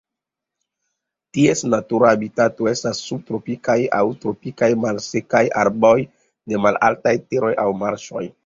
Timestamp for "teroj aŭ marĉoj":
7.29-8.29